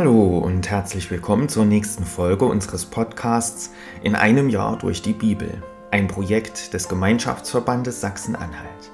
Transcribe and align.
Hallo 0.00 0.38
und 0.38 0.70
herzlich 0.70 1.10
willkommen 1.10 1.50
zur 1.50 1.66
nächsten 1.66 2.06
Folge 2.06 2.46
unseres 2.46 2.86
Podcasts 2.86 3.70
In 4.02 4.14
einem 4.14 4.48
Jahr 4.48 4.78
durch 4.78 5.02
die 5.02 5.12
Bibel, 5.12 5.62
ein 5.90 6.08
Projekt 6.08 6.72
des 6.72 6.88
Gemeinschaftsverbandes 6.88 8.00
Sachsen-Anhalt. 8.00 8.92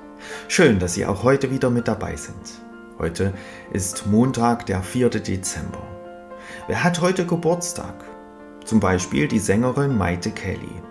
Schön, 0.49 0.81
dass 0.81 0.95
Sie 0.95 1.07
auch 1.07 1.23
heute 1.23 1.53
wieder 1.53 1.71
mit 1.71 1.87
dabei 1.87 2.17
sind. 2.17 2.61
Heute 2.99 3.33
ist 3.73 4.09
Montag, 4.09 4.67
der 4.67 4.83
4. 4.83 5.11
Dezember. 5.11 5.87
Wer 6.67 6.83
hat 6.83 7.01
heute 7.01 7.25
Geburtstag? 7.25 7.95
Zum 8.65 8.81
Beispiel 8.81 9.29
die 9.29 9.39
Sängerin 9.39 9.97
Maite 9.97 10.33
Kelly. 10.33 10.83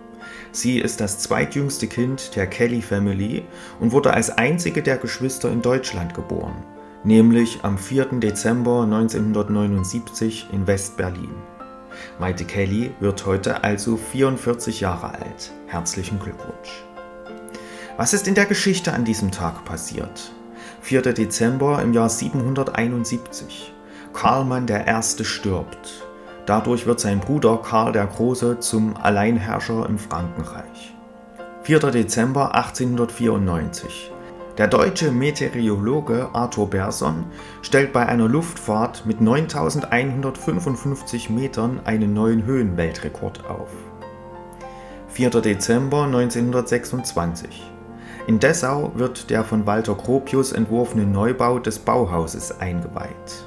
Sie 0.53 0.79
ist 0.79 1.01
das 1.01 1.19
zweitjüngste 1.19 1.87
Kind 1.87 2.37
der 2.37 2.47
Kelly 2.47 2.81
Family 2.81 3.43
und 3.81 3.91
wurde 3.91 4.13
als 4.13 4.29
einzige 4.29 4.81
der 4.81 4.95
Geschwister 4.95 5.51
in 5.51 5.61
Deutschland 5.61 6.13
geboren 6.13 6.63
nämlich 7.05 7.59
am 7.63 7.77
4. 7.77 8.19
Dezember 8.19 8.83
1979 8.83 10.47
in 10.51 10.67
West-Berlin. 10.67 11.31
Maite 12.19 12.45
Kelly 12.45 12.91
wird 12.99 13.25
heute 13.25 13.63
also 13.63 13.95
44 13.95 14.81
Jahre 14.81 15.13
alt. 15.13 15.51
Herzlichen 15.67 16.19
Glückwunsch. 16.19 16.83
Was 17.97 18.13
ist 18.13 18.27
in 18.27 18.35
der 18.35 18.45
Geschichte 18.45 18.91
an 18.91 19.05
diesem 19.05 19.31
Tag 19.31 19.63
passiert? 19.63 20.31
4. 20.81 21.01
Dezember 21.13 21.81
im 21.81 21.93
Jahr 21.93 22.09
771. 22.09 23.73
Karlmann 24.13 24.67
I. 24.67 25.23
stirbt. 25.23 26.07
Dadurch 26.45 26.85
wird 26.85 26.99
sein 26.99 27.19
Bruder 27.19 27.57
Karl 27.57 27.91
der 27.91 28.05
Große 28.05 28.59
zum 28.59 28.97
Alleinherrscher 28.97 29.87
im 29.87 29.97
Frankenreich. 29.97 30.93
4. 31.63 31.79
Dezember 31.91 32.53
1894. 32.53 34.11
Der 34.57 34.67
deutsche 34.67 35.11
Meteorologe 35.11 36.29
Arthur 36.31 36.69
Berson 36.69 37.25
stellt 37.61 37.91
bei 37.91 38.05
einer 38.05 38.29
Luftfahrt 38.29 39.05
mit 39.05 39.19
9155 39.19 41.29
Metern 41.29 41.81
einen 41.83 42.13
neuen 42.13 42.45
Höhenweltrekord 42.45 43.49
auf. 43.49 43.67
4. 45.09 45.29
Dezember 45.41 46.03
1926. 46.03 47.69
In 48.27 48.39
Dessau 48.39 48.93
wird 48.95 49.29
der 49.29 49.43
von 49.43 49.65
Walter 49.65 49.93
Gropius 49.93 50.53
entworfene 50.53 51.03
Neubau 51.03 51.59
des 51.59 51.79
Bauhauses 51.79 52.57
eingeweiht. 52.57 53.45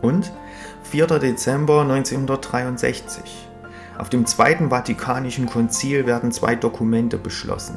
Und 0.00 0.32
4. 0.84 1.06
Dezember 1.18 1.82
1963. 1.82 3.46
Auf 3.98 4.08
dem 4.08 4.24
Zweiten 4.24 4.70
Vatikanischen 4.70 5.44
Konzil 5.44 6.06
werden 6.06 6.32
zwei 6.32 6.54
Dokumente 6.54 7.18
beschlossen, 7.18 7.76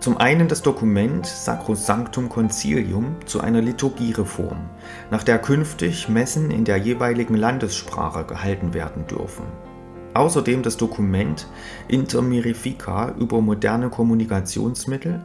zum 0.00 0.16
einen 0.16 0.48
das 0.48 0.62
Dokument 0.62 1.26
Sacrosanctum 1.26 2.30
Concilium 2.30 3.16
zu 3.26 3.40
einer 3.40 3.60
Liturgiereform, 3.60 4.58
nach 5.10 5.22
der 5.22 5.38
künftig 5.38 6.08
Messen 6.08 6.50
in 6.50 6.64
der 6.64 6.78
jeweiligen 6.78 7.34
Landessprache 7.34 8.24
gehalten 8.24 8.72
werden 8.72 9.06
dürfen. 9.06 9.44
Außerdem 10.14 10.62
das 10.62 10.78
Dokument 10.78 11.46
Inter 11.86 12.22
Mirifica 12.22 13.14
über 13.18 13.40
moderne 13.42 13.90
Kommunikationsmittel. 13.90 15.20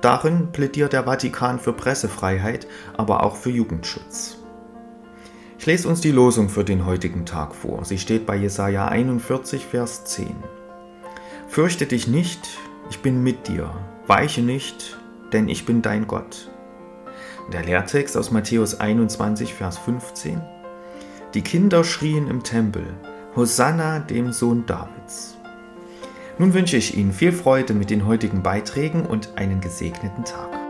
Darin 0.00 0.52
plädiert 0.52 0.92
der 0.92 1.04
Vatikan 1.04 1.58
für 1.58 1.72
Pressefreiheit, 1.72 2.68
aber 2.96 3.24
auch 3.24 3.34
für 3.34 3.50
Jugendschutz. 3.50 4.36
Ich 5.58 5.66
lese 5.66 5.88
uns 5.88 6.02
die 6.02 6.12
Losung 6.12 6.50
für 6.50 6.64
den 6.64 6.86
heutigen 6.86 7.24
Tag 7.24 7.54
vor. 7.54 7.84
Sie 7.84 7.98
steht 7.98 8.26
bei 8.26 8.36
Jesaja 8.36 8.86
41, 8.86 9.64
Vers 9.66 10.04
10. 10.04 10.36
Fürchte 11.48 11.86
dich 11.86 12.06
nicht, 12.06 12.46
ich 12.90 13.00
bin 13.00 13.22
mit 13.24 13.48
dir 13.48 13.74
Weiche 14.08 14.40
nicht, 14.40 14.96
denn 15.34 15.50
ich 15.50 15.66
bin 15.66 15.82
dein 15.82 16.06
Gott. 16.06 16.50
Der 17.52 17.62
Lehrtext 17.62 18.16
aus 18.16 18.30
Matthäus 18.30 18.80
21, 18.80 19.52
Vers 19.52 19.76
15. 19.76 20.40
Die 21.34 21.42
Kinder 21.42 21.84
schrien 21.84 22.26
im 22.26 22.42
Tempel, 22.42 22.86
Hosanna 23.36 23.98
dem 23.98 24.32
Sohn 24.32 24.64
Davids. 24.64 25.36
Nun 26.38 26.54
wünsche 26.54 26.78
ich 26.78 26.96
Ihnen 26.96 27.12
viel 27.12 27.32
Freude 27.32 27.74
mit 27.74 27.90
den 27.90 28.06
heutigen 28.06 28.42
Beiträgen 28.42 29.04
und 29.04 29.36
einen 29.36 29.60
gesegneten 29.60 30.24
Tag. 30.24 30.67